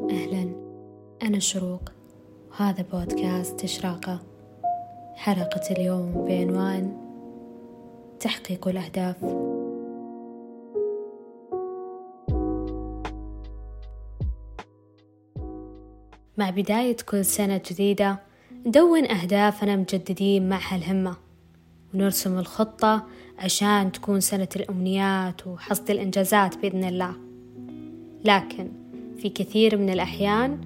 أهلا. 0.00 0.50
أنا 1.22 1.38
شروق. 1.38 1.82
وهذا 2.50 2.84
بودكاست 2.92 3.64
إشراقة. 3.64 4.22
حلقة 5.14 5.60
اليوم 5.70 6.24
بعنوان 6.28 6.96
تحقيق 8.20 8.68
الأهداف. 8.68 9.16
مع 16.38 16.50
بداية 16.50 16.96
كل 17.08 17.24
سنة 17.24 17.60
جديدة 17.70 18.18
ندون 18.66 19.04
أهدافنا 19.04 19.76
مجددين 19.76 20.48
مع 20.48 20.58
هالهمة. 20.70 21.16
ونرسم 21.94 22.38
الخطة 22.38 23.06
عشان 23.38 23.92
تكون 23.92 24.20
سنة 24.20 24.48
الأمنيات 24.56 25.46
وحصد 25.46 25.90
الإنجازات 25.90 26.58
بإذن 26.58 26.84
الله. 26.84 27.14
لكن 28.24 28.83
في 29.24 29.30
كثير 29.30 29.76
من 29.76 29.90
الأحيان 29.90 30.58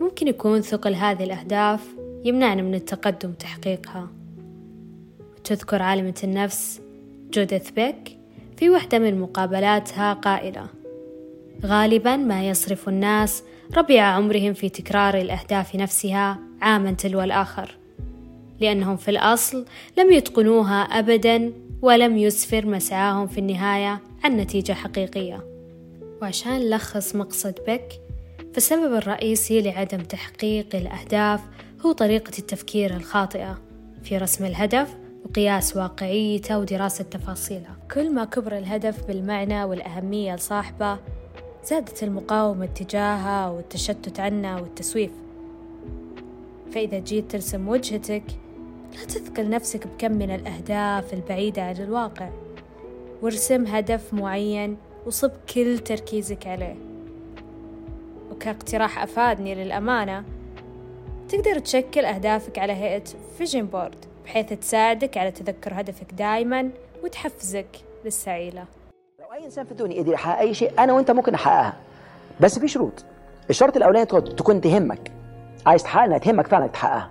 ممكن 0.00 0.28
يكون 0.28 0.60
ثقل 0.60 0.94
هذه 0.94 1.24
الأهداف 1.24 1.80
يمنعنا 2.24 2.62
من 2.62 2.74
التقدم 2.74 3.32
تحقيقها. 3.32 4.08
تذكر 5.44 5.82
عالمة 5.82 6.14
النفس 6.24 6.80
جوديث 7.32 7.70
بيك 7.70 8.18
في 8.56 8.70
واحدة 8.70 8.98
من 8.98 9.20
مقابلاتها 9.20 10.12
قائلة 10.12 10.66
غالبا 11.64 12.16
ما 12.16 12.48
يصرف 12.48 12.88
الناس 12.88 13.42
ربيع 13.76 14.04
عمرهم 14.04 14.52
في 14.52 14.68
تكرار 14.68 15.14
الأهداف 15.14 15.74
نفسها 15.76 16.38
عاما 16.60 16.92
تلو 16.92 17.22
الآخر 17.22 17.76
لأنهم 18.60 18.96
في 18.96 19.10
الأصل 19.10 19.64
لم 19.98 20.12
يتقنوها 20.12 20.82
أبدا 20.82 21.52
ولم 21.82 22.16
يسفر 22.16 22.66
مسعاهم 22.66 23.26
في 23.26 23.38
النهاية 23.38 24.00
عن 24.24 24.36
نتيجة 24.36 24.72
حقيقية. 24.72 25.52
وعشان 26.22 26.52
نلخص 26.52 27.16
مقصد 27.16 27.54
بك 27.68 28.01
فالسبب 28.54 28.94
الرئيسي 28.94 29.60
لعدم 29.60 29.98
تحقيق 29.98 30.76
الأهداف 30.76 31.40
هو 31.86 31.92
طريقة 31.92 32.38
التفكير 32.38 32.96
الخاطئة 32.96 33.58
في 34.02 34.18
رسم 34.18 34.44
الهدف 34.44 34.96
وقياس 35.24 35.76
واقعيته 35.76 36.58
ودراسة 36.58 37.04
تفاصيله. 37.04 37.76
كل 37.94 38.10
ما 38.14 38.24
كبر 38.24 38.58
الهدف 38.58 39.06
بالمعنى 39.06 39.64
والأهمية 39.64 40.34
لصاحبه 40.34 40.98
زادت 41.64 42.02
المقاومة 42.02 42.66
تجاهه 42.66 43.52
والتشتت 43.52 44.20
عنه 44.20 44.56
والتسويف. 44.56 45.10
فإذا 46.74 46.98
جيت 46.98 47.30
ترسم 47.30 47.68
وجهتك 47.68 48.24
لا 48.94 49.04
تثقل 49.04 49.50
نفسك 49.50 49.86
بكم 49.86 50.12
من 50.12 50.30
الأهداف 50.30 51.14
البعيدة 51.14 51.62
عن 51.62 51.76
الواقع. 51.76 52.28
وارسم 53.22 53.66
هدف 53.66 54.14
معين 54.14 54.76
وصب 55.06 55.30
كل 55.54 55.78
تركيزك 55.78 56.46
عليه. 56.46 56.91
وكاقتراح 58.42 59.02
أفادني 59.02 59.54
للأمانة. 59.54 60.24
تقدر 61.28 61.58
تشكل 61.58 62.04
أهدافك 62.04 62.58
على 62.58 62.72
هيئة 62.72 63.04
vision 63.38 63.66
board 63.66 63.96
بحيث 64.24 64.52
تساعدك 64.52 65.18
على 65.18 65.30
تذكر 65.30 65.80
هدفك 65.80 66.14
دايما 66.14 66.70
وتحفزك 67.04 67.66
للسعي 68.04 68.50
له 68.50 68.64
لو 69.20 69.32
أي 69.32 69.44
إنسان 69.44 69.64
في 69.64 69.72
الدنيا 69.72 70.02
قدر 70.02 70.12
يحقق 70.12 70.38
أي 70.38 70.54
شيء 70.54 70.72
أنا 70.78 70.92
وأنت 70.92 71.10
ممكن 71.10 71.32
نحققها. 71.32 71.72
بس 72.40 72.58
في 72.58 72.68
شروط. 72.68 73.04
الشرط 73.50 73.76
الأولاني 73.76 74.06
تكون- 74.06 74.60
تهمك. 74.60 75.12
عايز 75.66 75.82
تحققها 75.82 76.18
تهمك 76.18 76.46
فعلا 76.46 76.66
تحققها. 76.66 77.10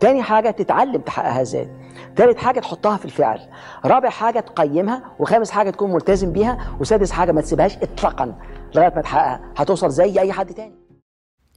تاني 0.00 0.22
حاجة 0.22 0.50
تتعلم 0.50 1.00
تحققها 1.00 1.42
إزاي؟ 1.42 1.68
تالت 2.16 2.38
حاجة 2.38 2.60
تحطها 2.60 2.96
في 2.96 3.04
الفعل. 3.04 3.40
رابع 3.84 4.10
حاجة 4.10 4.40
تقيمها. 4.40 5.16
وخامس 5.18 5.50
حاجة 5.50 5.70
تكون 5.70 5.92
ملتزم 5.92 6.32
بيها. 6.32 6.76
وسادس 6.80 7.10
حاجة 7.10 7.32
ما 7.32 7.40
تسيبهاش 7.40 7.76
اطلاقا 7.76 8.38
لغاية 8.74 8.92
ما 8.96 9.02
تحققها. 9.02 9.52
هتوصل 9.56 9.90
زي 9.90 10.20
أي 10.20 10.32
حد 10.32 10.54
تاني. 10.54 10.74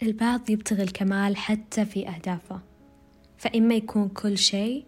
البعض 0.03 0.49
يبتغي 0.49 0.83
الكمال 0.83 1.37
حتى 1.37 1.85
في 1.85 2.09
أهدافه. 2.09 2.59
فإما 3.37 3.75
يكون 3.75 4.09
كل 4.09 4.37
شيء 4.37 4.85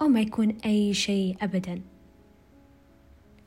أو 0.00 0.08
ما 0.08 0.20
يكون 0.20 0.56
أي 0.64 0.94
شيء 0.94 1.36
أبدا. 1.42 1.82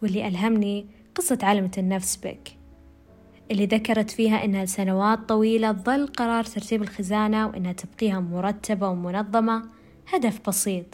واللي 0.02 0.28
ألهمني 0.28 0.88
قصة 1.16 1.38
عالمة 1.44 1.72
النفس 1.78 2.16
بك. 2.16 2.58
اللي 3.52 3.66
ذكرت 3.66 4.12
فيها 4.12 4.46
إنها 4.46 4.66
لسنوات 4.66 5.20
طويلة 5.30 5.72
ظل 5.72 6.08
قرار 6.08 6.44
ترتيب 6.44 6.82
الخزانة 6.82 7.48
وإنها 7.48 7.72
تبقيها 7.72 8.20
مرتبة 8.20 8.90
ومنظمة 8.90 9.70
هدف 10.14 10.40
بسيط. 10.48 10.86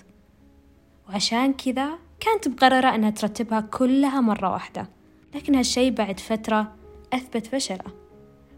وعشان 1.10 1.54
كذا 1.54 1.90
كانت 2.20 2.48
مقررة 2.48 2.96
إنها 2.96 3.10
ترتبها 3.10 3.62
كلها 3.62 4.22
مرة 4.22 4.52
واحدة. 4.52 4.90
لكن 5.36 5.56
هالشي 5.56 5.92
بعد 5.92 6.20
فترة 6.20 6.76
أثبت 7.14 7.48
فشله 7.48 7.92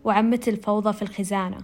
وعمت 0.03 0.47
الفوضى 0.47 0.93
في 0.93 1.01
الخزانة. 1.01 1.57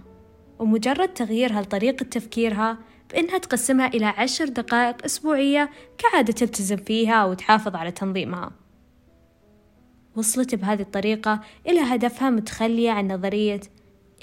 ومجرد 0.58 1.08
تغييرها 1.08 1.62
لطريقة 1.62 2.04
تفكيرها 2.04 2.78
بإنها 3.10 3.38
تقسمها 3.38 3.86
إلى 3.86 4.06
عشر 4.06 4.48
دقائق 4.48 5.04
أسبوعية 5.04 5.70
كعادة 5.98 6.32
تلتزم 6.32 6.76
فيها 6.76 7.24
وتحافظ 7.24 7.76
على 7.76 7.90
تنظيمها. 7.90 8.65
وصلت 10.16 10.54
بهذه 10.54 10.80
الطريقة 10.82 11.40
إلى 11.66 11.80
هدفها 11.80 12.30
متخلية 12.30 12.90
عن 12.90 13.12
نظرية 13.12 13.60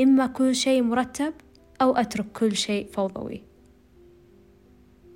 إما 0.02 0.28
كل 0.28 0.56
شيء 0.56 0.81
مرتب 0.81 1.34
أو 1.81 1.96
أترك 1.96 2.26
كل 2.31 2.56
شيء 2.56 2.88
فوضوي. 2.88 3.44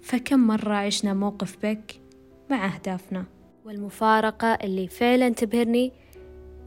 فكم 0.01 0.39
مرة 0.39 0.73
عشنا 0.73 1.13
موقف 1.13 1.57
بك 1.63 1.99
مع 2.49 2.75
أهدافنا؟ 2.75 3.25
والمفارقة 3.65 4.53
اللي 4.53 4.87
فعلا 4.87 5.29
تبهرني 5.29 5.91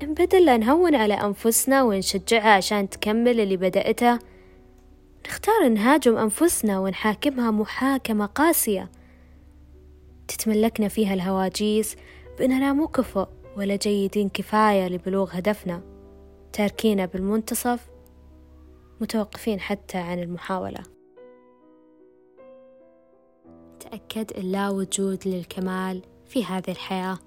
إن 0.03 0.15
بدل 0.15 0.45
لا 0.45 0.57
نهون 0.57 0.95
على 0.95 1.15
أنفسنا 1.15 1.83
ونشجعها 1.83 2.51
عشان 2.51 2.91
تكمل 2.91 3.41
اللي 3.41 3.57
بدأته 3.57 4.19
نختار 5.27 5.69
نهاجم 5.69 6.17
أنفسنا 6.17 6.79
ونحاكمها 6.79 7.51
محاكمة 7.51 8.27
قاسية. 8.27 8.91
تتملكنا 10.29 10.89
فيها 10.89 11.15
الهواجيس 11.15 11.97
بأننا 12.39 12.73
مو 12.73 12.89
كفؤ 12.89 13.27
ولا 13.57 13.77
جيدين 13.77 14.29
كفاية 14.29 14.89
لبلوغ 14.89 15.31
هدفنا 15.33 15.83
تاركينا 16.53 17.07
بالمنتصف 17.07 17.89
متوقفين 19.01 19.61
حتى 19.61 19.99
عن 19.99 20.19
المحاولة. 20.19 20.83
تأكد 23.81 24.33
أن 24.33 24.53
لا 24.53 24.69
وجود 24.69 25.29
للكمال 25.29 26.03
في 26.27 26.45
هذه 26.45 26.71
الحياة. 26.71 27.19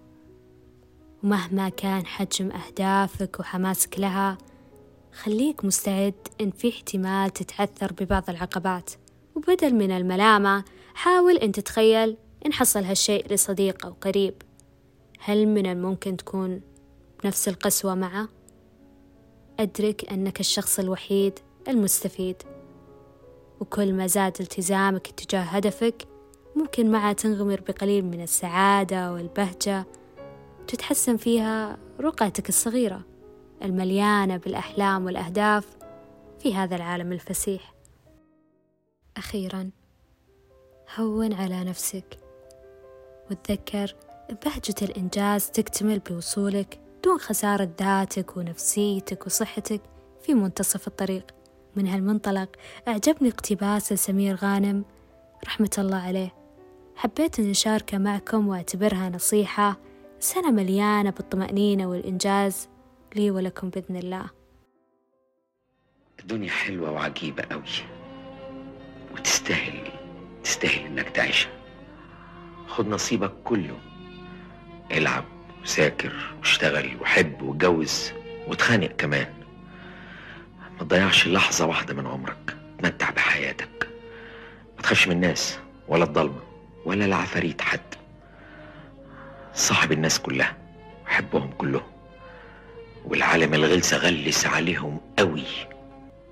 ومهما 1.24 1.70
كان 1.70 2.06
حجم 2.06 2.52
أهدافك 2.52 3.40
وحماسك 3.40 4.00
لها 4.00 4.38
خليك 5.14 5.66
مستعد 5.66 6.28
إن 6.42 6.52
في 6.52 6.70
احتمال 6.70 7.30
تتعثر 7.30 7.94
ببعض 7.94 8.30
العقبات. 8.30 8.92
وبدل 9.36 9.76
من 9.76 9.92
الملامة 9.92 10.64
حاول 10.94 11.38
إن 11.38 11.52
تتخيل 11.52 12.18
إن 12.46 12.54
حصل 12.54 12.84
هالشيء 12.84 13.34
لصديق 13.34 13.86
أو 13.86 13.94
قريب. 14.02 14.34
هل 15.26 15.48
من 15.48 15.66
الممكن 15.66 16.18
تكون 16.18 16.62
بنفس 17.24 17.48
القسوة 17.48 17.96
معه؟ 17.96 18.30
أدرك 19.60 20.12
أنك 20.12 20.40
الشخص 20.40 20.80
الوحيد 20.80 21.40
المستفيد 21.68 22.36
وكل 23.60 23.94
ما 23.94 24.08
زاد 24.08 24.38
التزامك 24.40 25.08
تجاه 25.08 25.42
هدفك 25.42 26.08
ممكن 26.56 26.92
معه 26.92 27.14
تنغمر 27.14 27.62
بقليل 27.68 28.06
من 28.06 28.22
السعادة 28.22 29.14
والبهجة 29.14 29.86
تتحسن 30.68 31.18
فيها 31.18 31.78
رقعتك 32.00 32.50
الصغيرة 32.50 33.02
المليانة 33.62 34.38
بالأحلام 34.38 35.06
والأهداف 35.06 35.78
في 36.40 36.56
هذا 36.56 36.76
العالم 36.76 37.12
الفسيح 37.12 37.74
أخيرا 39.18 39.70
هون 41.00 41.34
على 41.34 41.64
نفسك 41.64 42.18
وتذكر 43.32 43.96
بهجة 44.30 44.76
الإنجاز 44.82 45.50
تكتمل 45.50 46.00
بوصولك 46.00 46.80
دون 47.04 47.18
خسارة 47.18 47.70
ذاتك 47.80 48.38
ونفسيتك 48.38 49.26
وصحتك 49.26 49.82
في 50.22 50.34
منتصف 50.34 50.88
الطريق. 50.88 51.32
من 51.76 51.88
هالمنطلق 51.88 52.50
أعجبني 52.88 53.30
اقتباس 53.30 53.94
لسمير 53.94 54.36
غانم. 54.36 54.86
رحمة 55.46 55.70
الله 55.78 55.98
عليه. 55.98 56.34
حبيت 56.96 57.40
أن 57.40 57.50
أشاركه 57.50 57.98
معكم 57.98 58.48
وأعتبرها 58.48 59.10
نصيحة 59.10 59.80
سنة 60.20 60.52
مليانة 60.52 61.10
بالطمأنينة 61.10 61.90
والإنجاز 61.90 62.70
لي 63.16 63.32
ولكم 63.32 63.70
بإذن 63.70 63.96
الله. 63.96 64.26
الدنيا 66.20 66.50
حلوة 66.50 66.92
وعجيبة 66.92 67.44
قوي 67.44 67.64
وتستاهل 69.14 69.88
تستاهل 70.44 70.86
إنك 70.86 71.10
تعيشها. 71.10 71.52
خد 72.68 72.88
نصيبك 72.88 73.34
كله. 73.44 73.93
العب 74.98 75.24
وذاكر 75.64 76.14
واشتغل 76.40 76.98
وحب 77.02 77.42
واتجوز 77.42 78.12
واتخانق 78.48 78.88
كمان. 78.88 79.34
ما 80.80 80.80
تضيعش 80.80 81.28
لحظة 81.28 81.66
واحدة 81.66 81.94
من 81.94 82.08
عمرك 82.08 82.56
تمتع 82.80 83.10
بحياتك. 83.10 83.88
ما 84.76 84.82
تخافش 84.82 85.08
من 85.08 85.16
الناس 85.16 85.60
ولا 85.88 86.04
الضلمة 86.04 86.42
ولا 86.86 87.06
العفاريت 87.06 87.62
حتى 87.62 87.98
صاحب 89.56 89.92
الناس 89.92 90.20
كلها 90.20 90.58
وحبهم 91.06 91.52
كلهم. 91.58 91.92
والعالم 93.06 93.54
الغلسة 93.54 93.98
غلس 93.98 94.46
عليهم 94.46 95.00
قوي. 95.20 95.44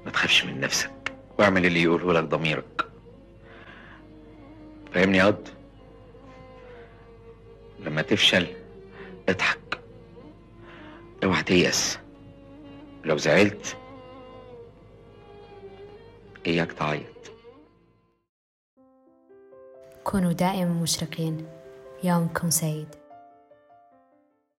ما 0.05 0.11
تخافش 0.11 0.45
من 0.45 0.59
نفسك. 0.59 0.91
واعمل 1.37 1.65
اللي 1.65 1.83
يقوله 1.83 2.13
لك 2.13 2.23
ضميرك. 2.23 2.85
فاهمني 4.93 5.17
يا 5.17 5.25
قد 5.25 5.47
لما 7.81 8.01
تفشل 8.01 8.47
اضحك. 9.29 9.79
اوعى 11.23 11.43
تيأس. 11.43 11.99
لو 13.05 13.17
زعلت 13.17 13.77
اياك 16.47 16.71
تعيط. 16.71 17.31
كونوا 20.03 20.31
دائما 20.31 20.81
مشرقين. 20.81 21.47
يومكم 22.03 22.49
سعيد. 22.49 23.00